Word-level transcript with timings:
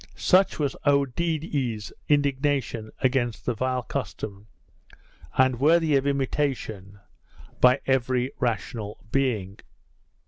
Such 0.15 0.57
was 0.57 0.75
Oedidee's 0.83 1.93
indignation 2.09 2.89
against 3.01 3.45
the 3.45 3.53
vile 3.53 3.83
custom; 3.83 4.47
and 5.37 5.59
worthy 5.59 5.95
of 5.95 6.07
imitation 6.07 6.99
by 7.59 7.81
every 7.85 8.31
rational 8.39 9.05
being. 9.11 9.59